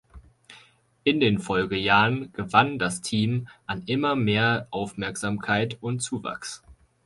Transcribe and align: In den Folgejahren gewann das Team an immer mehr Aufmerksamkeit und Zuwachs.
In 1.03 1.19
den 1.19 1.37
Folgejahren 1.37 2.33
gewann 2.33 2.79
das 2.79 3.01
Team 3.01 3.47
an 3.67 3.83
immer 3.85 4.15
mehr 4.15 4.67
Aufmerksamkeit 4.71 5.77
und 5.79 5.99
Zuwachs. 5.99 6.63